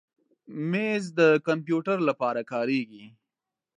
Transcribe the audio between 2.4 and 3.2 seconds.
کارېږي.